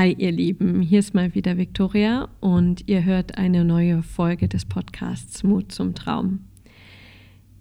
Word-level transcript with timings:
Hi 0.00 0.14
ihr 0.16 0.32
Lieben, 0.32 0.80
hier 0.80 1.00
ist 1.00 1.12
mal 1.12 1.34
wieder 1.34 1.58
Victoria 1.58 2.30
und 2.40 2.88
ihr 2.88 3.04
hört 3.04 3.36
eine 3.36 3.66
neue 3.66 4.02
Folge 4.02 4.48
des 4.48 4.64
Podcasts 4.64 5.42
Mut 5.42 5.72
zum 5.72 5.94
Traum. 5.94 6.46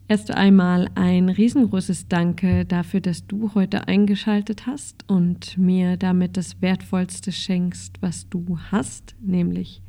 Erst 0.07 0.31
einmal 0.31 0.89
ein 0.95 1.27
riesengroßes 1.27 2.07
Danke 2.07 2.63
dafür, 2.63 3.01
dass 3.01 3.27
du 3.27 3.53
heute 3.55 3.89
eingeschaltet 3.89 4.67
hast 4.67 5.03
und 5.09 5.57
mir 5.57 5.97
damit 5.97 6.37
das 6.37 6.61
Wertvollste 6.61 7.33
schenkst, 7.33 8.01
was 8.01 8.29
du 8.29 8.57
hast, 8.71 9.17
nämlich 9.19 9.81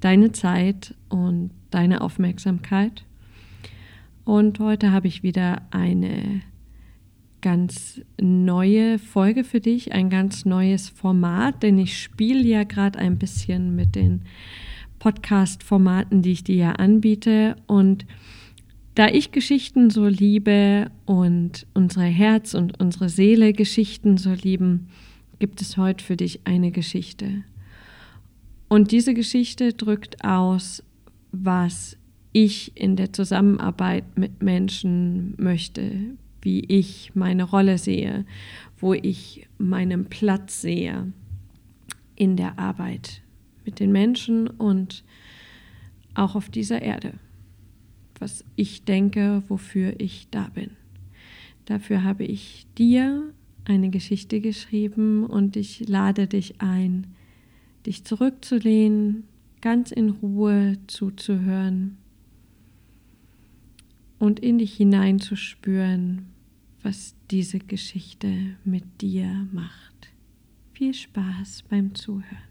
deine 0.00 0.32
Zeit 0.32 0.94
und 1.08 1.52
deine 1.70 2.02
Aufmerksamkeit. 2.02 3.06
Und 4.26 4.58
heute 4.58 4.92
habe 4.92 5.06
ich 5.08 5.22
wieder 5.22 5.62
eine 5.70 6.42
ganz 7.40 8.00
neue 8.20 8.98
Folge 8.98 9.44
für 9.44 9.60
dich, 9.60 9.92
ein 9.92 10.10
ganz 10.10 10.44
neues 10.44 10.88
Format, 10.88 11.62
denn 11.62 11.78
ich 11.78 12.00
spiele 12.00 12.42
ja 12.42 12.64
gerade 12.64 12.98
ein 12.98 13.18
bisschen 13.18 13.76
mit 13.76 13.94
den 13.94 14.22
Podcast-Formaten, 14.98 16.22
die 16.22 16.32
ich 16.32 16.44
dir 16.44 16.56
ja 16.56 16.72
anbiete. 16.72 17.56
Und 17.66 18.06
da 18.94 19.08
ich 19.08 19.30
Geschichten 19.30 19.90
so 19.90 20.06
liebe 20.06 20.90
und 21.06 21.66
unsere 21.74 22.06
Herz 22.06 22.54
und 22.54 22.80
unsere 22.80 23.08
Seele 23.08 23.52
Geschichten 23.52 24.16
so 24.16 24.32
lieben, 24.32 24.88
gibt 25.38 25.60
es 25.60 25.76
heute 25.76 26.04
für 26.04 26.16
dich 26.16 26.40
eine 26.44 26.72
Geschichte. 26.72 27.44
Und 28.68 28.90
diese 28.90 29.14
Geschichte 29.14 29.72
drückt 29.72 30.24
aus, 30.24 30.82
was 31.32 31.96
ich 32.32 32.72
in 32.76 32.96
der 32.96 33.12
Zusammenarbeit 33.12 34.04
mit 34.18 34.42
Menschen 34.42 35.34
möchte, 35.38 36.16
wie 36.48 36.60
ich 36.60 37.14
meine 37.14 37.44
Rolle 37.44 37.76
sehe, 37.76 38.24
wo 38.78 38.94
ich 38.94 39.46
meinen 39.58 40.06
Platz 40.06 40.62
sehe 40.62 41.12
in 42.16 42.36
der 42.36 42.58
Arbeit 42.58 43.20
mit 43.66 43.80
den 43.80 43.92
Menschen 43.92 44.48
und 44.48 45.04
auch 46.14 46.36
auf 46.36 46.48
dieser 46.48 46.80
Erde, 46.80 47.12
was 48.18 48.46
ich 48.56 48.84
denke, 48.84 49.42
wofür 49.48 50.00
ich 50.00 50.28
da 50.30 50.48
bin. 50.54 50.70
Dafür 51.66 52.02
habe 52.02 52.24
ich 52.24 52.66
dir 52.78 53.34
eine 53.66 53.90
Geschichte 53.90 54.40
geschrieben 54.40 55.26
und 55.26 55.54
ich 55.54 55.86
lade 55.86 56.28
dich 56.28 56.62
ein, 56.62 57.08
dich 57.84 58.04
zurückzulehnen, 58.04 59.24
ganz 59.60 59.90
in 59.90 60.08
Ruhe 60.08 60.78
zuzuhören 60.86 61.98
und 64.18 64.40
in 64.40 64.56
dich 64.56 64.74
hineinzuspüren, 64.74 66.37
was 66.82 67.14
diese 67.30 67.58
Geschichte 67.58 68.56
mit 68.64 69.00
dir 69.00 69.46
macht. 69.52 70.12
Viel 70.72 70.94
Spaß 70.94 71.64
beim 71.68 71.94
Zuhören. 71.94 72.48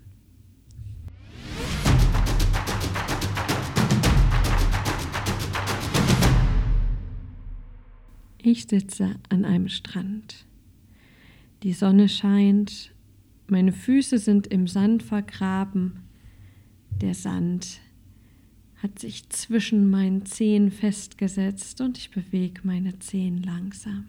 Ich 8.49 8.65
sitze 8.65 9.15
an 9.29 9.43
einem 9.43 9.67
Strand. 9.67 10.45
Die 11.63 11.73
Sonne 11.73 12.07
scheint, 12.07 12.93
meine 13.47 13.73
Füße 13.73 14.19
sind 14.19 14.47
im 14.47 14.67
Sand 14.67 15.03
vergraben. 15.03 16.03
Der 17.01 17.13
Sand 17.13 17.81
hat 18.77 18.99
sich 18.99 19.27
zwischen 19.29 19.89
meinen 19.89 20.25
Zehen 20.25 20.71
festgesetzt 20.71 21.81
und 21.81 21.97
ich 21.97 22.11
bewege 22.11 22.61
meine 22.63 22.99
Zehen 22.99 23.41
langsam. 23.41 24.07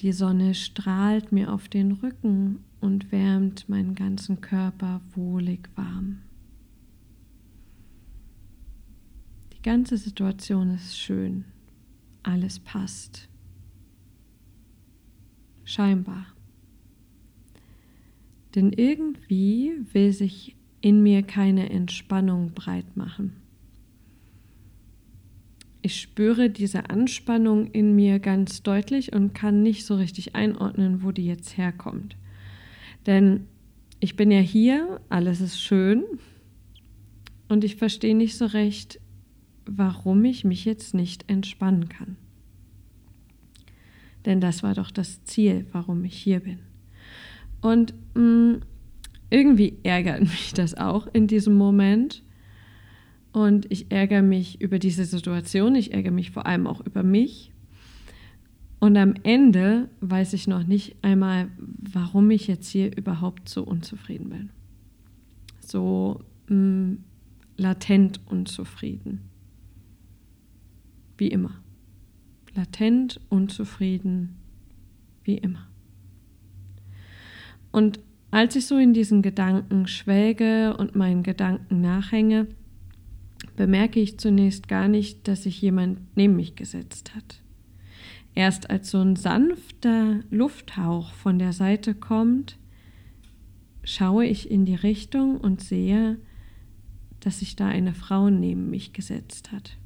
Die 0.00 0.12
Sonne 0.12 0.54
strahlt 0.54 1.32
mir 1.32 1.52
auf 1.52 1.68
den 1.68 1.92
Rücken 1.92 2.64
und 2.80 3.10
wärmt 3.12 3.68
meinen 3.68 3.94
ganzen 3.94 4.42
Körper 4.42 5.00
wohlig 5.14 5.70
warm. 5.74 6.18
Die 9.54 9.62
ganze 9.62 9.96
Situation 9.96 10.70
ist 10.70 10.98
schön. 10.98 11.44
Alles 12.22 12.58
passt. 12.58 13.28
Scheinbar. 15.64 16.26
Denn 18.54 18.72
irgendwie 18.72 19.72
will 19.92 20.12
sich 20.12 20.56
in 20.82 21.02
mir 21.02 21.22
keine 21.22 21.70
Entspannung 21.70 22.52
breit 22.52 22.96
machen. 22.96 23.45
Ich 25.86 26.00
spüre 26.00 26.50
diese 26.50 26.90
Anspannung 26.90 27.68
in 27.68 27.94
mir 27.94 28.18
ganz 28.18 28.64
deutlich 28.64 29.12
und 29.12 29.34
kann 29.34 29.62
nicht 29.62 29.86
so 29.86 29.94
richtig 29.94 30.34
einordnen, 30.34 31.04
wo 31.04 31.12
die 31.12 31.24
jetzt 31.24 31.56
herkommt. 31.56 32.16
Denn 33.06 33.46
ich 34.00 34.16
bin 34.16 34.32
ja 34.32 34.40
hier, 34.40 35.00
alles 35.10 35.40
ist 35.40 35.60
schön 35.60 36.02
und 37.48 37.62
ich 37.62 37.76
verstehe 37.76 38.16
nicht 38.16 38.36
so 38.36 38.46
recht, 38.46 38.98
warum 39.64 40.24
ich 40.24 40.42
mich 40.42 40.64
jetzt 40.64 40.92
nicht 40.92 41.30
entspannen 41.30 41.88
kann. 41.88 42.16
Denn 44.24 44.40
das 44.40 44.64
war 44.64 44.74
doch 44.74 44.90
das 44.90 45.22
Ziel, 45.22 45.66
warum 45.70 46.04
ich 46.04 46.16
hier 46.16 46.40
bin. 46.40 46.58
Und 47.60 47.94
mh, 48.14 48.22
mm, 48.22 48.60
irgendwie 49.30 49.78
ärgert 49.84 50.20
mich 50.22 50.52
das 50.52 50.74
auch 50.74 51.06
in 51.12 51.28
diesem 51.28 51.54
Moment. 51.54 52.24
Und 53.36 53.70
ich 53.70 53.92
ärgere 53.92 54.22
mich 54.22 54.62
über 54.62 54.78
diese 54.78 55.04
Situation, 55.04 55.74
ich 55.74 55.92
ärgere 55.92 56.10
mich 56.10 56.30
vor 56.30 56.46
allem 56.46 56.66
auch 56.66 56.80
über 56.80 57.02
mich. 57.02 57.52
Und 58.80 58.96
am 58.96 59.12
Ende 59.24 59.90
weiß 60.00 60.32
ich 60.32 60.48
noch 60.48 60.66
nicht 60.66 60.96
einmal, 61.02 61.50
warum 61.58 62.30
ich 62.30 62.46
jetzt 62.46 62.66
hier 62.66 62.96
überhaupt 62.96 63.50
so 63.50 63.62
unzufrieden 63.62 64.30
bin. 64.30 64.50
So 65.60 66.22
mh, 66.48 66.56
mm, 66.56 66.98
latent 67.58 68.20
unzufrieden. 68.24 69.20
Wie 71.18 71.28
immer. 71.28 71.60
Latent 72.54 73.20
unzufrieden, 73.28 74.36
wie 75.24 75.36
immer. 75.36 75.68
Und 77.70 78.00
als 78.30 78.56
ich 78.56 78.64
so 78.66 78.78
in 78.78 78.94
diesen 78.94 79.20
Gedanken 79.20 79.88
schwelge 79.88 80.74
und 80.78 80.96
meinen 80.96 81.22
Gedanken 81.22 81.82
nachhänge, 81.82 82.46
bemerke 83.56 84.00
ich 84.00 84.18
zunächst 84.18 84.68
gar 84.68 84.88
nicht, 84.88 85.26
dass 85.28 85.44
sich 85.44 85.60
jemand 85.60 85.98
neben 86.16 86.36
mich 86.36 86.54
gesetzt 86.54 87.14
hat. 87.14 87.42
Erst 88.34 88.68
als 88.68 88.90
so 88.90 89.00
ein 89.00 89.16
sanfter 89.16 90.20
Lufthauch 90.30 91.12
von 91.14 91.38
der 91.38 91.52
Seite 91.52 91.94
kommt, 91.94 92.58
schaue 93.82 94.26
ich 94.26 94.50
in 94.50 94.66
die 94.66 94.74
Richtung 94.74 95.38
und 95.38 95.62
sehe, 95.62 96.18
dass 97.20 97.38
sich 97.38 97.56
da 97.56 97.66
eine 97.66 97.94
Frau 97.94 98.28
neben 98.28 98.70
mich 98.70 98.92
gesetzt 98.92 99.52
hat. 99.52 99.78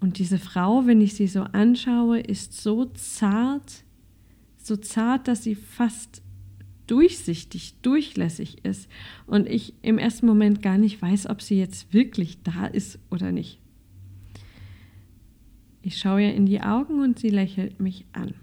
Und 0.00 0.18
diese 0.18 0.38
Frau, 0.38 0.86
wenn 0.86 1.00
ich 1.00 1.14
sie 1.14 1.26
so 1.26 1.42
anschaue, 1.42 2.20
ist 2.20 2.60
so 2.60 2.86
zart, 2.86 3.84
so 4.56 4.76
zart, 4.76 5.28
dass 5.28 5.42
sie 5.42 5.54
fast 5.54 6.22
durchsichtig, 6.90 7.74
durchlässig 7.82 8.64
ist 8.64 8.88
und 9.26 9.48
ich 9.48 9.74
im 9.82 9.98
ersten 9.98 10.26
Moment 10.26 10.60
gar 10.62 10.76
nicht 10.76 11.00
weiß, 11.00 11.28
ob 11.28 11.40
sie 11.40 11.58
jetzt 11.58 11.94
wirklich 11.94 12.42
da 12.42 12.66
ist 12.66 12.98
oder 13.10 13.30
nicht. 13.30 13.60
Ich 15.82 15.98
schaue 15.98 16.22
ihr 16.22 16.34
in 16.34 16.46
die 16.46 16.60
Augen 16.60 17.00
und 17.00 17.18
sie 17.18 17.30
lächelt 17.30 17.80
mich 17.80 18.04
an. 18.12 18.34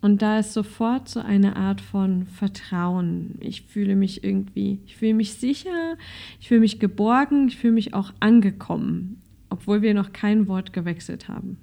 Und 0.00 0.20
da 0.20 0.40
ist 0.40 0.52
sofort 0.52 1.08
so 1.08 1.20
eine 1.20 1.54
Art 1.54 1.80
von 1.80 2.26
Vertrauen. 2.26 3.36
Ich 3.38 3.62
fühle 3.62 3.94
mich 3.94 4.24
irgendwie, 4.24 4.80
ich 4.84 4.96
fühle 4.96 5.14
mich 5.14 5.34
sicher, 5.34 5.96
ich 6.40 6.48
fühle 6.48 6.60
mich 6.60 6.80
geborgen, 6.80 7.46
ich 7.46 7.56
fühle 7.56 7.74
mich 7.74 7.94
auch 7.94 8.12
angekommen, 8.18 9.22
obwohl 9.48 9.80
wir 9.82 9.94
noch 9.94 10.12
kein 10.12 10.48
Wort 10.48 10.72
gewechselt 10.72 11.28
haben. 11.28 11.58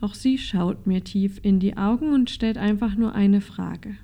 Auch 0.00 0.14
sie 0.14 0.38
schaut 0.38 0.86
mir 0.86 1.04
tief 1.04 1.40
in 1.42 1.60
die 1.60 1.76
Augen 1.76 2.12
und 2.14 2.30
stellt 2.30 2.56
einfach 2.56 2.94
nur 2.96 3.14
eine 3.14 3.40
Frage. 3.40 3.96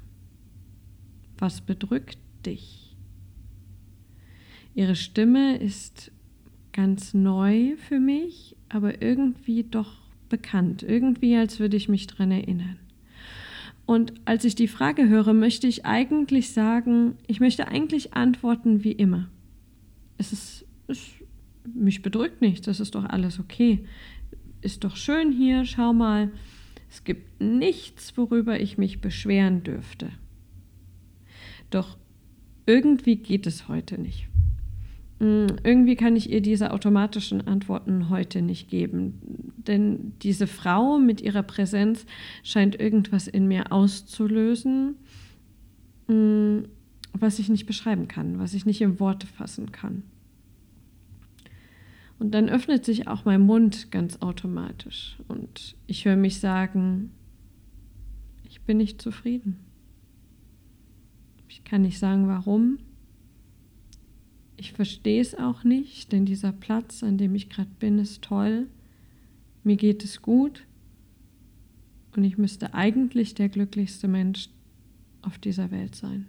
Was 1.38 1.62
bedrückt 1.62 2.18
dich? 2.44 2.96
Ihre 4.74 4.94
Stimme 4.94 5.56
ist 5.56 6.12
ganz 6.72 7.14
neu 7.14 7.76
für 7.76 7.98
mich, 7.98 8.56
aber 8.68 9.00
irgendwie 9.00 9.64
doch 9.64 9.94
bekannt, 10.28 10.82
irgendwie 10.82 11.36
als 11.36 11.60
würde 11.60 11.78
ich 11.78 11.88
mich 11.88 12.06
daran 12.06 12.30
erinnern. 12.30 12.78
Und 13.86 14.12
als 14.24 14.44
ich 14.44 14.54
die 14.54 14.68
Frage 14.68 15.08
höre, 15.08 15.32
möchte 15.32 15.66
ich 15.66 15.86
eigentlich 15.86 16.50
sagen, 16.50 17.14
ich 17.26 17.40
möchte 17.40 17.68
eigentlich 17.68 18.14
antworten 18.14 18.84
wie 18.84 18.92
immer. 18.92 19.28
Es 20.18 20.32
ist, 20.32 20.66
es, 20.88 21.12
mich 21.72 22.02
bedrückt 22.02 22.42
nichts, 22.42 22.66
das 22.66 22.80
ist 22.80 22.96
doch 22.96 23.04
alles 23.04 23.40
okay 23.40 23.84
ist 24.60 24.84
doch 24.84 24.96
schön 24.96 25.32
hier, 25.32 25.64
schau 25.64 25.92
mal, 25.92 26.30
es 26.90 27.04
gibt 27.04 27.40
nichts, 27.40 28.16
worüber 28.16 28.60
ich 28.60 28.78
mich 28.78 29.00
beschweren 29.00 29.62
dürfte. 29.62 30.10
Doch 31.70 31.96
irgendwie 32.64 33.16
geht 33.16 33.46
es 33.46 33.68
heute 33.68 34.00
nicht. 34.00 34.28
hm, 35.20 35.46
irgendwie 35.64 35.96
kann 35.96 36.16
ich 36.16 36.30
ihr 36.30 36.40
diese 36.40 36.72
automatischen 36.72 37.46
Antworten 37.46 38.10
heute 38.10 38.42
nicht 38.42 38.68
geben, 38.68 39.52
denn 39.56 40.12
diese 40.22 40.46
Frau 40.46 40.98
mit 40.98 41.20
ihrer 41.20 41.42
Präsenz 41.42 42.06
scheint 42.42 42.78
irgendwas 42.78 43.26
in 43.26 43.48
mir 43.48 43.72
auszulösen, 43.72 44.96
hm, 46.08 46.64
was 47.12 47.38
ich 47.38 47.48
nicht 47.48 47.66
beschreiben 47.66 48.08
kann, 48.08 48.38
was 48.38 48.54
ich 48.54 48.66
nicht 48.66 48.80
in 48.80 49.00
Worte 49.00 49.26
fassen 49.26 49.72
kann. 49.72 50.02
Und 52.18 52.32
dann 52.32 52.48
öffnet 52.48 52.84
sich 52.84 53.08
auch 53.08 53.24
mein 53.24 53.42
Mund 53.42 53.90
ganz 53.90 54.22
automatisch 54.22 55.18
und 55.28 55.76
ich 55.86 56.06
höre 56.06 56.16
mich 56.16 56.40
sagen, 56.40 57.10
ich 58.48 58.62
bin 58.62 58.78
nicht 58.78 59.02
zufrieden. 59.02 59.58
Ich 61.48 61.62
kann 61.64 61.82
nicht 61.82 61.98
sagen, 61.98 62.26
warum. 62.26 62.78
Ich 64.56 64.72
verstehe 64.72 65.20
es 65.20 65.34
auch 65.34 65.62
nicht, 65.64 66.12
denn 66.12 66.24
dieser 66.24 66.52
Platz, 66.52 67.02
an 67.02 67.18
dem 67.18 67.34
ich 67.34 67.50
gerade 67.50 67.70
bin, 67.78 67.98
ist 67.98 68.22
toll. 68.22 68.66
Mir 69.62 69.76
geht 69.76 70.02
es 70.02 70.22
gut. 70.22 70.66
Und 72.16 72.24
ich 72.24 72.38
müsste 72.38 72.72
eigentlich 72.72 73.34
der 73.34 73.50
glücklichste 73.50 74.08
Mensch 74.08 74.48
auf 75.20 75.38
dieser 75.38 75.70
Welt 75.70 75.94
sein. 75.94 76.26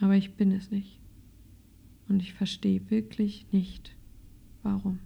Aber 0.00 0.16
ich 0.16 0.34
bin 0.34 0.50
es 0.50 0.72
nicht. 0.72 0.98
Und 2.08 2.20
ich 2.20 2.34
verstehe 2.34 2.90
wirklich 2.90 3.46
nicht, 3.52 3.94
warum. 4.62 4.98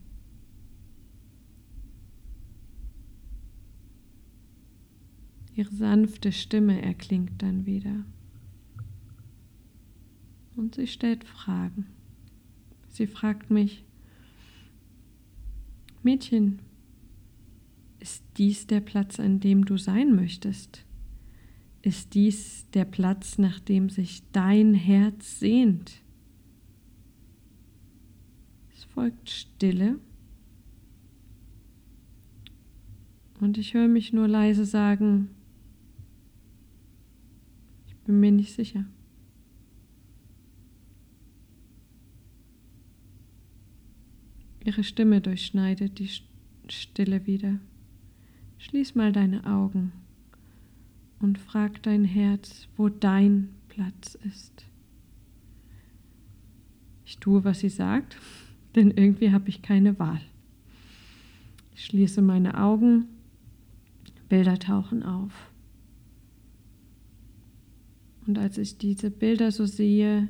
Ihre 5.54 5.75
sanfte 5.75 6.32
Stimme 6.32 6.81
erklingt 6.81 7.43
dann 7.43 7.66
wieder. 7.66 8.04
Und 10.56 10.75
sie 10.75 10.87
stellt 10.87 11.25
Fragen. 11.25 11.87
Sie 12.88 13.06
fragt 13.06 13.50
mich, 13.50 13.84
Mädchen, 16.02 16.60
ist 18.00 18.25
dies 18.37 18.66
der 18.66 18.81
Platz, 18.81 19.20
an 19.20 19.40
dem 19.40 19.64
du 19.64 19.76
sein 19.76 20.14
möchtest? 20.14 20.84
Ist 21.82 22.14
dies 22.14 22.69
der 22.70 22.84
Platz, 22.84 23.38
nach 23.38 23.60
dem 23.60 23.88
sich 23.88 24.22
dein 24.32 24.75
Herz 24.75 25.38
sehnt? 25.38 26.01
Folgt 28.94 29.31
Stille. 29.31 29.99
Und 33.41 33.59
ich 33.59 33.75
höre 33.75 33.89
mich 33.89 34.12
nur 34.12 34.29
leise 34.29 34.65
sagen, 34.65 35.31
ich 37.87 37.97
bin 37.97 38.21
mir 38.21 38.33
nicht 38.33 38.53
sicher. 38.53 38.85
Ihre 44.65 44.85
Stimme 44.85 45.21
durchschneidet 45.21 45.99
die 45.99 46.11
Stille 46.69 47.27
wieder. 47.27 47.59
Schließ 48.59 48.94
mal 48.94 49.11
deine 49.11 49.44
Augen 49.47 49.93
und 51.19 51.39
frag 51.39 51.83
dein 51.83 52.05
Herz, 52.05 52.69
wo 52.77 52.89
dein 52.89 53.49
Platz 53.69 54.17
ist. 54.27 54.67
Ich 57.05 57.19
tue, 57.19 57.43
was 57.43 57.61
sie 57.61 57.71
sagt, 57.71 58.17
denn 58.74 58.90
irgendwie 58.90 59.32
habe 59.32 59.48
ich 59.48 59.62
keine 59.62 59.98
Wahl. 59.98 60.20
Ich 61.74 61.84
schließe 61.86 62.22
meine 62.22 62.58
Augen, 62.58 63.06
Bilder 64.28 64.58
tauchen 64.58 65.02
auf. 65.02 65.50
Und 68.26 68.38
als 68.38 68.58
ich 68.58 68.78
diese 68.78 69.10
Bilder 69.10 69.50
so 69.50 69.66
sehe, 69.66 70.28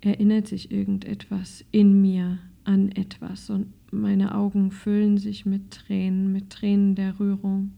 erinnert 0.00 0.46
sich 0.46 0.70
irgendetwas 0.70 1.64
in 1.70 2.00
mir 2.00 2.38
an 2.64 2.92
etwas 2.92 3.50
und 3.50 3.72
meine 3.90 4.34
Augen 4.34 4.70
füllen 4.70 5.18
sich 5.18 5.46
mit 5.46 5.70
Tränen, 5.70 6.32
mit 6.32 6.50
Tränen 6.50 6.94
der 6.94 7.18
Rührung. 7.18 7.72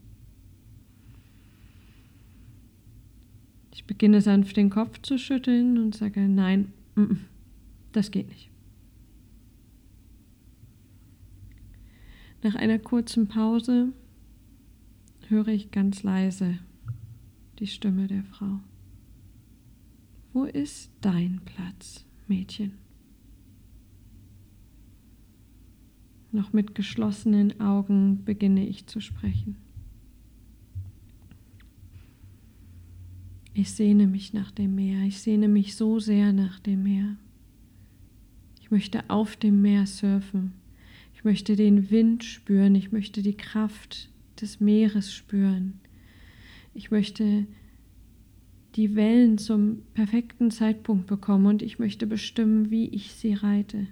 Ich 3.73 3.85
beginne 3.85 4.21
sanft 4.21 4.57
den 4.57 4.69
Kopf 4.69 5.01
zu 5.01 5.17
schütteln 5.17 5.77
und 5.77 5.95
sage, 5.95 6.21
nein, 6.27 6.71
das 7.91 8.11
geht 8.11 8.29
nicht. 8.29 8.49
Nach 12.45 12.53
einer 12.53 12.77
kurzen 12.77 13.27
Pause 13.27 13.91
höre 15.29 15.47
ich 15.47 15.71
ganz 15.71 16.03
leise 16.03 16.59
die 17.57 17.65
Stimme 17.65 18.05
der 18.05 18.23
Frau. 18.23 18.59
Wo 20.31 20.43
ist 20.43 20.91
dein 21.01 21.41
Platz, 21.43 22.05
Mädchen? 22.27 22.73
Noch 26.31 26.53
mit 26.53 26.75
geschlossenen 26.75 27.59
Augen 27.59 28.23
beginne 28.25 28.67
ich 28.67 28.85
zu 28.85 28.99
sprechen. 28.99 29.57
Ich 33.55 33.71
sehne 33.71 34.05
mich 34.05 34.33
nach 34.33 34.51
dem 34.51 34.75
Meer, 34.75 35.01
ich 35.01 35.19
sehne 35.19 35.47
mich 35.47 35.75
so 35.75 35.99
sehr 35.99 36.31
nach 36.31 36.59
dem 36.59 36.83
Meer. 36.83 37.15
Ich 38.61 38.69
möchte 38.69 39.09
auf 39.09 39.35
dem 39.35 39.63
Meer 39.63 39.87
surfen, 39.87 40.53
möchte 41.25 41.55
den 41.55 41.89
Wind 41.89 42.23
spüren, 42.23 42.75
ich 42.75 42.91
möchte 42.91 43.21
die 43.21 43.35
Kraft 43.35 44.09
des 44.39 44.59
Meeres 44.59 45.13
spüren. 45.13 45.79
Ich 46.73 46.91
möchte 46.91 47.45
die 48.75 48.95
Wellen 48.95 49.37
zum 49.37 49.81
perfekten 49.93 50.51
Zeitpunkt 50.51 51.07
bekommen 51.07 51.47
und 51.47 51.61
ich 51.61 51.79
möchte 51.79 52.07
bestimmen, 52.07 52.69
wie 52.69 52.87
ich 52.89 53.13
sie 53.13 53.33
reite. 53.33 53.87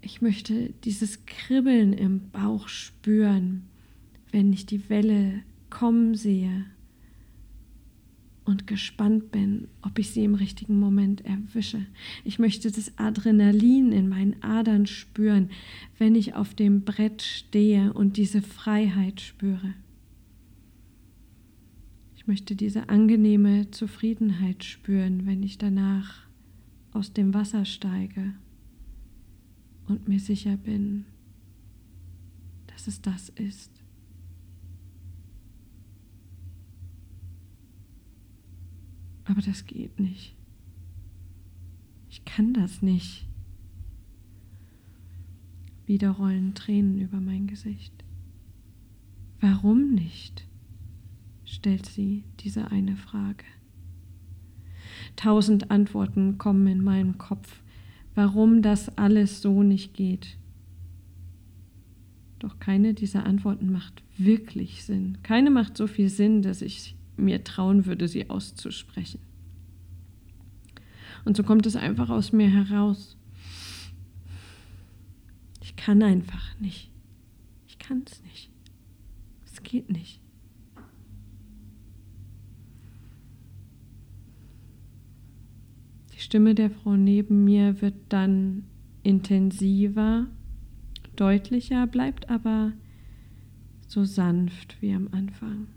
Ich 0.00 0.22
möchte 0.22 0.74
dieses 0.84 1.26
Kribbeln 1.26 1.92
im 1.92 2.30
Bauch 2.30 2.68
spüren, 2.68 3.64
wenn 4.32 4.52
ich 4.52 4.66
die 4.66 4.88
Welle 4.88 5.42
kommen 5.70 6.14
sehe 6.14 6.66
und 8.48 8.66
gespannt 8.66 9.30
bin, 9.30 9.68
ob 9.82 9.98
ich 9.98 10.10
sie 10.10 10.24
im 10.24 10.34
richtigen 10.34 10.80
Moment 10.80 11.22
erwische. 11.26 11.84
Ich 12.24 12.38
möchte 12.38 12.70
das 12.70 12.96
Adrenalin 12.96 13.92
in 13.92 14.08
meinen 14.08 14.42
Adern 14.42 14.86
spüren, 14.86 15.50
wenn 15.98 16.14
ich 16.14 16.32
auf 16.32 16.54
dem 16.54 16.80
Brett 16.80 17.20
stehe 17.20 17.92
und 17.92 18.16
diese 18.16 18.40
Freiheit 18.40 19.20
spüre. 19.20 19.74
Ich 22.16 22.26
möchte 22.26 22.56
diese 22.56 22.88
angenehme 22.88 23.70
Zufriedenheit 23.70 24.64
spüren, 24.64 25.26
wenn 25.26 25.42
ich 25.42 25.58
danach 25.58 26.22
aus 26.94 27.12
dem 27.12 27.34
Wasser 27.34 27.66
steige 27.66 28.32
und 29.88 30.08
mir 30.08 30.20
sicher 30.20 30.56
bin, 30.56 31.04
dass 32.68 32.86
es 32.86 33.02
das 33.02 33.28
ist. 33.28 33.77
Aber 39.28 39.40
das 39.40 39.66
geht 39.66 40.00
nicht. 40.00 40.34
Ich 42.10 42.24
kann 42.24 42.54
das 42.54 42.82
nicht. 42.82 43.26
Wieder 45.86 46.10
rollen 46.10 46.54
Tränen 46.54 46.98
über 46.98 47.20
mein 47.20 47.46
Gesicht. 47.46 47.92
Warum 49.40 49.94
nicht? 49.94 50.46
stellt 51.44 51.86
sie 51.86 52.24
diese 52.40 52.70
eine 52.70 52.96
Frage. 52.96 53.44
Tausend 55.16 55.70
Antworten 55.70 56.36
kommen 56.36 56.66
in 56.66 56.84
meinen 56.84 57.16
Kopf 57.16 57.62
warum 58.18 58.62
das 58.62 58.98
alles 58.98 59.42
so 59.42 59.62
nicht 59.62 59.94
geht. 59.94 60.38
Doch 62.40 62.58
keine 62.58 62.92
dieser 62.92 63.24
Antworten 63.24 63.70
macht 63.70 64.02
wirklich 64.16 64.82
Sinn. 64.82 65.18
Keine 65.22 65.52
macht 65.52 65.76
so 65.76 65.86
viel 65.86 66.08
Sinn, 66.08 66.42
dass 66.42 66.60
ich 66.60 66.96
mir 67.18 67.44
trauen 67.44 67.86
würde, 67.86 68.08
sie 68.08 68.30
auszusprechen. 68.30 69.20
Und 71.24 71.36
so 71.36 71.42
kommt 71.42 71.66
es 71.66 71.76
einfach 71.76 72.10
aus 72.10 72.32
mir 72.32 72.48
heraus. 72.48 73.16
Ich 75.60 75.76
kann 75.76 76.02
einfach 76.02 76.58
nicht. 76.58 76.90
Ich 77.66 77.78
kann 77.78 78.02
es 78.06 78.22
nicht. 78.22 78.50
Es 79.44 79.62
geht 79.62 79.90
nicht. 79.90 80.20
Die 86.14 86.20
Stimme 86.20 86.54
der 86.54 86.70
Frau 86.70 86.96
neben 86.96 87.44
mir 87.44 87.80
wird 87.80 87.94
dann 88.08 88.64
intensiver, 89.02 90.26
deutlicher, 91.16 91.86
bleibt 91.86 92.28
aber 92.28 92.72
so 93.86 94.04
sanft 94.04 94.80
wie 94.80 94.92
am 94.92 95.08
Anfang. 95.12 95.68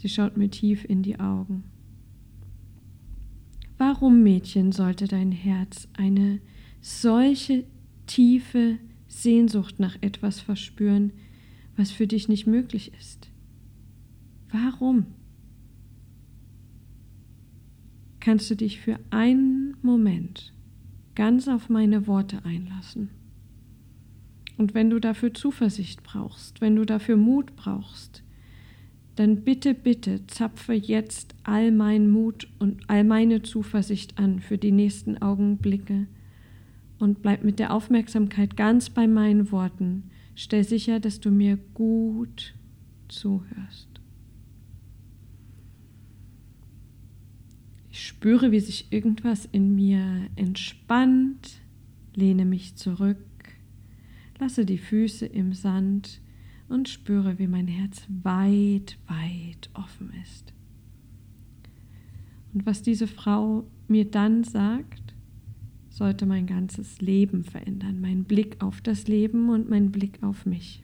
Sie 0.00 0.08
schaut 0.08 0.36
mir 0.36 0.50
tief 0.50 0.84
in 0.84 1.02
die 1.02 1.20
Augen. 1.20 1.64
Warum, 3.76 4.22
Mädchen, 4.22 4.72
sollte 4.72 5.06
dein 5.06 5.30
Herz 5.30 5.88
eine 5.92 6.40
solche 6.80 7.64
tiefe 8.06 8.78
Sehnsucht 9.08 9.78
nach 9.78 9.96
etwas 10.00 10.40
verspüren, 10.40 11.12
was 11.76 11.90
für 11.90 12.06
dich 12.06 12.28
nicht 12.28 12.46
möglich 12.46 12.92
ist? 12.98 13.30
Warum? 14.50 15.06
kannst 18.20 18.50
du 18.50 18.54
dich 18.54 18.80
für 18.80 19.00
einen 19.10 19.76
Moment 19.82 20.52
ganz 21.14 21.48
auf 21.48 21.68
meine 21.68 22.06
Worte 22.06 22.44
einlassen. 22.44 23.10
Und 24.56 24.74
wenn 24.74 24.90
du 24.90 25.00
dafür 25.00 25.32
Zuversicht 25.32 26.02
brauchst, 26.02 26.60
wenn 26.60 26.76
du 26.76 26.84
dafür 26.84 27.16
Mut 27.16 27.56
brauchst, 27.56 28.22
dann 29.20 29.42
bitte, 29.42 29.74
bitte 29.74 30.26
zapfe 30.28 30.72
jetzt 30.72 31.34
all 31.42 31.72
meinen 31.72 32.10
Mut 32.10 32.48
und 32.58 32.88
all 32.88 33.04
meine 33.04 33.42
Zuversicht 33.42 34.18
an 34.18 34.40
für 34.40 34.56
die 34.56 34.72
nächsten 34.72 35.20
Augenblicke 35.20 36.06
und 36.98 37.20
bleib 37.20 37.44
mit 37.44 37.58
der 37.58 37.74
Aufmerksamkeit 37.74 38.56
ganz 38.56 38.88
bei 38.88 39.06
meinen 39.06 39.52
Worten. 39.52 40.04
Stell 40.34 40.64
sicher, 40.64 41.00
dass 41.00 41.20
du 41.20 41.30
mir 41.30 41.58
gut 41.74 42.54
zuhörst. 43.08 44.00
Ich 47.90 48.06
spüre, 48.06 48.52
wie 48.52 48.60
sich 48.60 48.90
irgendwas 48.90 49.46
in 49.52 49.74
mir 49.74 50.28
entspannt, 50.36 51.60
lehne 52.14 52.46
mich 52.46 52.76
zurück, 52.76 53.18
lasse 54.38 54.64
die 54.64 54.78
Füße 54.78 55.26
im 55.26 55.52
Sand 55.52 56.22
und 56.70 56.88
spüre, 56.88 57.38
wie 57.38 57.48
mein 57.48 57.66
Herz 57.66 58.06
weit, 58.22 58.96
weit 59.06 59.70
offen 59.74 60.12
ist. 60.22 60.54
Und 62.54 62.64
was 62.64 62.82
diese 62.82 63.06
Frau 63.06 63.66
mir 63.88 64.04
dann 64.04 64.44
sagt, 64.44 65.14
sollte 65.88 66.26
mein 66.26 66.46
ganzes 66.46 67.00
Leben 67.00 67.44
verändern, 67.44 68.00
mein 68.00 68.24
Blick 68.24 68.62
auf 68.62 68.80
das 68.80 69.08
Leben 69.08 69.50
und 69.50 69.68
mein 69.68 69.90
Blick 69.90 70.22
auf 70.22 70.46
mich. 70.46 70.82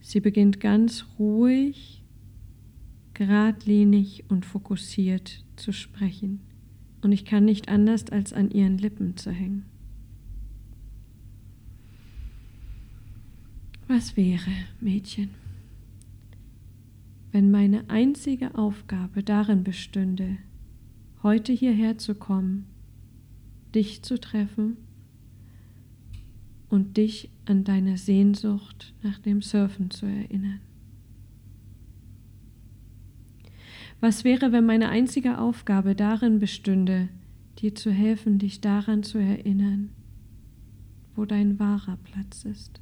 Sie 0.00 0.20
beginnt 0.20 0.60
ganz 0.60 1.06
ruhig, 1.18 2.04
geradlinig 3.14 4.24
und 4.28 4.44
fokussiert 4.44 5.44
zu 5.56 5.72
sprechen, 5.72 6.40
und 7.00 7.10
ich 7.10 7.24
kann 7.24 7.44
nicht 7.44 7.68
anders, 7.68 8.10
als 8.10 8.32
an 8.32 8.50
ihren 8.50 8.78
Lippen 8.78 9.16
zu 9.16 9.32
hängen. 9.32 9.64
Was 13.94 14.16
wäre, 14.16 14.50
Mädchen, 14.80 15.28
wenn 17.30 17.50
meine 17.50 17.90
einzige 17.90 18.54
Aufgabe 18.54 19.22
darin 19.22 19.64
bestünde, 19.64 20.38
heute 21.22 21.52
hierher 21.52 21.98
zu 21.98 22.14
kommen, 22.14 22.64
dich 23.74 24.02
zu 24.02 24.18
treffen 24.18 24.78
und 26.70 26.96
dich 26.96 27.28
an 27.44 27.64
deine 27.64 27.98
Sehnsucht 27.98 28.94
nach 29.02 29.18
dem 29.18 29.42
Surfen 29.42 29.90
zu 29.90 30.06
erinnern? 30.06 30.62
Was 34.00 34.24
wäre, 34.24 34.52
wenn 34.52 34.64
meine 34.64 34.88
einzige 34.88 35.36
Aufgabe 35.36 35.94
darin 35.94 36.38
bestünde, 36.38 37.10
dir 37.58 37.74
zu 37.74 37.90
helfen, 37.90 38.38
dich 38.38 38.62
daran 38.62 39.02
zu 39.02 39.18
erinnern, 39.18 39.90
wo 41.14 41.26
dein 41.26 41.58
wahrer 41.58 41.98
Platz 41.98 42.46
ist? 42.46 42.80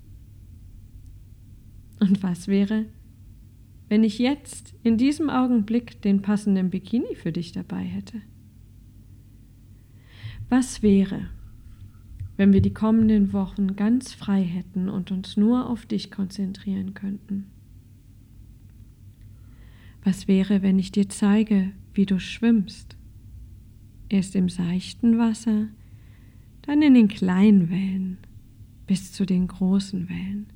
Und 2.01 2.23
was 2.23 2.49
wäre, 2.49 2.87
wenn 3.89 4.05
ich 4.05 4.19
jetzt 4.19 4.75
in 4.83 4.97
diesem 4.97 5.29
Augenblick 5.29 6.01
den 6.01 6.23
passenden 6.23 6.71
Bikini 6.71 7.15
für 7.15 7.31
dich 7.31 7.53
dabei 7.53 7.83
hätte? 7.83 8.23
Was 10.49 10.83
wäre, 10.83 11.29
wenn 12.37 12.53
wir 12.53 12.63
die 12.63 12.73
kommenden 12.73 13.33
Wochen 13.33 13.77
ganz 13.77 14.15
frei 14.15 14.43
hätten 14.43 14.89
und 14.89 15.11
uns 15.11 15.37
nur 15.37 15.69
auf 15.69 15.87
dich 15.87 16.11
konzentrieren 16.11 16.95
könnten? 16.95 17.47
Was 20.03 20.27
wäre, 20.27 20.63
wenn 20.63 20.79
ich 20.79 20.91
dir 20.91 21.09
zeige, 21.09 21.73
wie 21.93 22.07
du 22.07 22.19
schwimmst? 22.19 22.97
Erst 24.09 24.35
im 24.35 24.49
seichten 24.49 25.19
Wasser, 25.19 25.69
dann 26.63 26.81
in 26.81 26.95
den 26.95 27.09
kleinen 27.09 27.69
Wellen 27.69 28.19
bis 28.87 29.13
zu 29.13 29.27
den 29.27 29.47
großen 29.47 30.09
Wellen. 30.09 30.47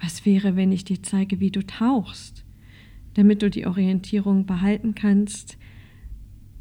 Was 0.00 0.24
wäre, 0.24 0.56
wenn 0.56 0.72
ich 0.72 0.84
dir 0.84 1.02
zeige, 1.02 1.40
wie 1.40 1.50
du 1.50 1.66
tauchst, 1.66 2.44
damit 3.14 3.42
du 3.42 3.50
die 3.50 3.66
Orientierung 3.66 4.46
behalten 4.46 4.94
kannst, 4.94 5.58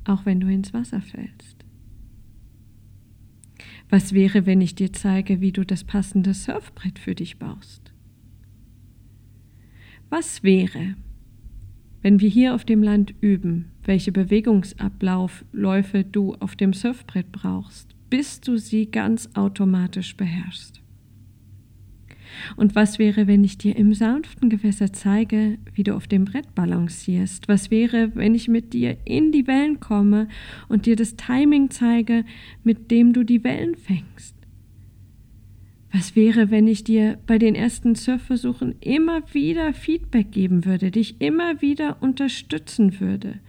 auch 0.06 0.26
wenn 0.26 0.40
du 0.40 0.48
ins 0.48 0.74
Wasser 0.74 1.02
fällst? 1.02 1.66
Was 3.90 4.14
wäre, 4.14 4.46
wenn 4.46 4.60
ich 4.60 4.76
dir 4.76 4.92
zeige, 4.92 5.40
wie 5.40 5.52
du 5.52 5.66
das 5.66 5.84
passende 5.84 6.34
Surfbrett 6.34 7.00
für 7.00 7.16
dich 7.16 7.38
baust? 7.38 7.94
Was 10.10 10.44
wäre, 10.44 10.96
wenn 12.02 12.20
wir 12.20 12.30
hier 12.30 12.56
auf 12.56 12.66
dem 12.66 12.84
Land 12.84 13.14
üben, 13.22 13.72
welche 13.84 14.12
Bewegungsablaufläufe 14.12 16.04
du 16.04 16.36
auf 16.36 16.56
dem 16.56 16.74
Surfbrett 16.74 17.32
brauchst, 17.32 17.96
bis 18.10 18.42
du 18.42 18.58
sie 18.58 18.90
ganz 18.90 19.30
automatisch 19.36 20.16
beherrschst? 20.16 20.82
Und 22.56 22.76
was 22.76 23.00
wäre, 23.00 23.28
wenn 23.28 23.44
ich 23.44 23.58
dir 23.58 23.76
im 23.76 23.94
sanften 23.94 24.50
Gewässer 24.50 24.94
zeige, 24.94 25.58
wie 25.74 25.84
du 25.84 25.96
auf 25.96 26.08
dem 26.08 26.26
Brett 26.26 26.56
balancierst? 26.56 27.48
Was 27.48 27.72
wäre, 27.72 28.16
wenn 28.16 28.36
ich 28.36 28.48
mit 28.48 28.74
dir 28.74 28.98
in 29.06 29.32
die 29.32 29.48
Wellen 29.48 29.80
komme 29.80 30.28
und 30.68 30.86
dir 30.86 30.96
das 30.96 31.16
Timing 31.16 31.70
zeige, 31.70 32.26
mit 32.64 32.92
dem 32.92 33.14
du 33.14 33.24
die 33.24 33.44
Wellen 33.44 33.76
fängst? 33.76 34.36
Was 35.92 36.16
wäre, 36.16 36.52
wenn 36.52 36.68
ich 36.68 36.84
dir 36.84 37.18
bei 37.26 37.38
den 37.38 37.56
ersten 37.56 37.96
Surfversuchen 37.96 38.76
immer 38.82 39.22
wieder 39.34 39.74
Feedback 39.74 40.32
geben 40.32 40.66
würde, 40.66 40.92
dich 40.92 41.22
immer 41.22 41.62
wieder 41.62 42.02
unterstützen 42.02 43.00
würde, 43.00 43.40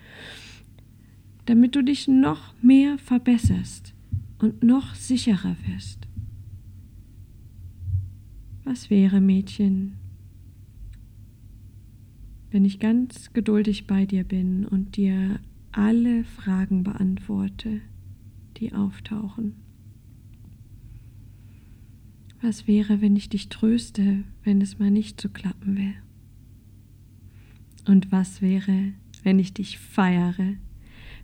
damit 1.47 1.75
du 1.75 1.83
dich 1.83 2.09
noch 2.09 2.55
mehr 2.63 2.97
verbesserst 2.99 3.93
und 4.39 4.63
noch 4.63 4.95
sicherer 4.95 5.57
wirst? 5.67 6.09
Was 8.71 8.91
wäre, 8.91 9.23
Mädchen, 9.23 9.95
wenn 12.51 12.67
ich 12.67 12.79
ganz 12.79 13.33
geduldig 13.33 13.87
bei 13.87 14.05
dir 14.05 14.25
bin 14.25 14.67
und 14.67 14.99
dir 14.99 15.41
alle 15.73 16.23
Fragen 16.25 16.85
beantworte, 16.85 17.81
die 18.59 18.75
auftauchen? 18.75 19.55
Was 22.43 22.67
wäre, 22.67 23.01
wenn 23.01 23.17
ich 23.17 23.31
dich 23.31 23.49
tröste, 23.49 24.25
wenn 24.45 24.61
es 24.61 24.79
mal 24.79 24.91
nicht 24.91 25.19
zu 25.19 25.31
klappen 25.31 25.79
will? 25.79 25.95
Und 27.87 28.13
was 28.13 28.43
wäre, 28.43 28.93
wenn 29.23 29.39
ich 29.39 29.55
dich 29.55 29.79
feiere 29.79 30.57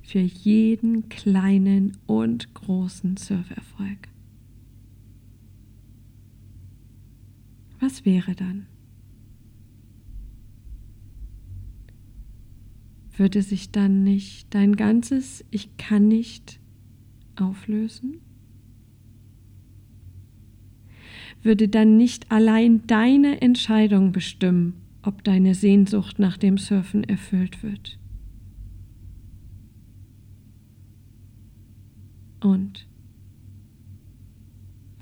für 0.03 0.21
jeden 0.21 1.11
kleinen 1.11 1.93
und 2.07 2.55
großen 2.55 3.19
Surferfolg? 3.19 4.14
Was 7.85 8.07
wäre 8.07 8.35
dann? 8.35 8.65
Würde 13.15 13.43
sich 13.43 13.73
dann 13.73 14.03
nicht 14.03 14.55
dein 14.55 14.75
ganzes 14.75 15.45
Ich 15.51 15.77
kann 15.77 16.09
nicht 16.09 16.61
auflösen? 17.37 18.23
Würde 21.43 21.69
dann 21.69 21.99
nicht 21.99 22.33
allein 22.33 22.87
deine 22.87 23.43
Entscheidung 23.43 24.13
bestimmen, 24.13 24.81
ob 25.03 25.23
deine 25.23 25.55
Sehnsucht 25.55 26.19
nach 26.19 26.39
dem 26.39 26.57
Surfen 26.57 27.05
erfüllt 27.05 27.63
wird? 27.63 27.99
Und 32.41 32.89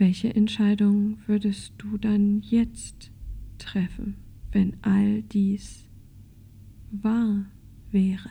welche 0.03 0.35
Entscheidung 0.35 1.19
würdest 1.29 1.75
du 1.79 1.97
dann 1.97 2.41
jetzt 2.41 3.13
treffen, 3.59 4.17
wenn 4.51 4.77
all 4.83 5.23
dies 5.23 5.89
wahr 6.91 7.45
wäre? 7.93 8.29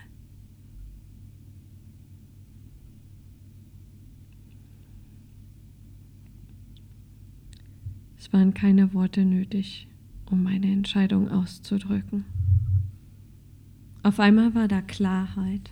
Es 8.17 8.33
waren 8.33 8.53
keine 8.53 8.93
Worte 8.93 9.23
nötig, 9.23 9.87
um 10.29 10.43
meine 10.43 10.69
Entscheidung 10.69 11.29
auszudrücken. 11.29 12.25
Auf 14.03 14.19
einmal 14.19 14.53
war 14.55 14.67
da 14.67 14.81
Klarheit. 14.81 15.71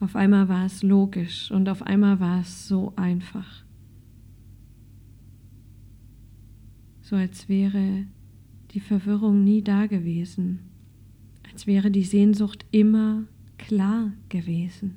Auf 0.00 0.16
einmal 0.16 0.50
war 0.50 0.66
es 0.66 0.82
logisch 0.82 1.50
und 1.50 1.66
auf 1.70 1.80
einmal 1.80 2.20
war 2.20 2.40
es 2.40 2.68
so 2.68 2.92
einfach. 2.96 3.64
So 7.10 7.16
als 7.16 7.48
wäre 7.48 8.04
die 8.70 8.78
Verwirrung 8.78 9.42
nie 9.42 9.62
da 9.62 9.86
gewesen, 9.86 10.60
als 11.50 11.66
wäre 11.66 11.90
die 11.90 12.04
Sehnsucht 12.04 12.64
immer 12.70 13.24
klar 13.58 14.12
gewesen. 14.28 14.94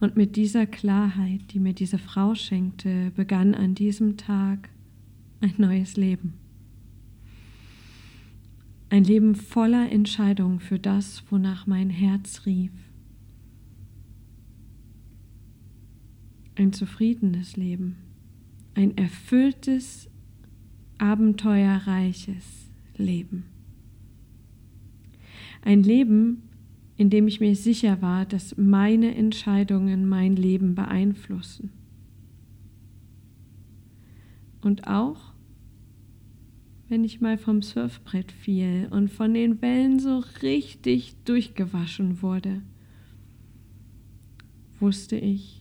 Und 0.00 0.16
mit 0.16 0.36
dieser 0.36 0.64
Klarheit, 0.64 1.52
die 1.52 1.60
mir 1.60 1.74
diese 1.74 1.98
Frau 1.98 2.34
schenkte, 2.34 3.10
begann 3.14 3.54
an 3.54 3.74
diesem 3.74 4.16
Tag 4.16 4.70
ein 5.42 5.52
neues 5.58 5.98
Leben. 5.98 6.32
Ein 8.88 9.04
Leben 9.04 9.34
voller 9.34 9.92
Entscheidungen 9.92 10.60
für 10.60 10.78
das, 10.78 11.24
wonach 11.28 11.66
mein 11.66 11.90
Herz 11.90 12.46
rief. 12.46 12.72
Ein 16.54 16.72
zufriedenes 16.72 17.58
Leben. 17.58 18.07
Ein 18.78 18.96
erfülltes, 18.96 20.08
abenteuerreiches 20.98 22.70
Leben. 22.96 23.46
Ein 25.62 25.82
Leben, 25.82 26.44
in 26.96 27.10
dem 27.10 27.26
ich 27.26 27.40
mir 27.40 27.56
sicher 27.56 28.00
war, 28.02 28.24
dass 28.24 28.56
meine 28.56 29.16
Entscheidungen 29.16 30.08
mein 30.08 30.36
Leben 30.36 30.76
beeinflussen. 30.76 31.72
Und 34.60 34.86
auch 34.86 35.32
wenn 36.88 37.02
ich 37.02 37.20
mal 37.20 37.36
vom 37.36 37.62
Surfbrett 37.62 38.30
fiel 38.30 38.86
und 38.92 39.10
von 39.10 39.34
den 39.34 39.60
Wellen 39.60 39.98
so 39.98 40.22
richtig 40.40 41.16
durchgewaschen 41.24 42.22
wurde, 42.22 42.62
wusste 44.78 45.16
ich, 45.16 45.57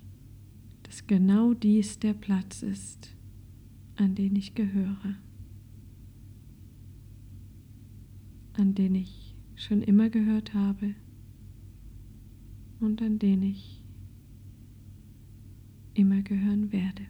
dass 0.88 1.06
genau 1.06 1.53
dies 1.53 2.00
der 2.00 2.13
Platz 2.13 2.63
ist, 2.63 3.15
an 3.98 4.15
den 4.15 4.36
ich 4.36 4.56
gehöre, 4.56 5.15
an 8.53 8.74
den 8.74 8.96
ich 8.96 9.36
schon 9.56 9.82
immer 9.82 10.10
gehört 10.10 10.53
habe 10.53 10.96
und 12.79 13.01
an 13.01 13.20
den 13.20 13.44
ich 13.44 13.84
immer 15.94 16.22
gehören 16.22 16.72
werde. 16.72 17.06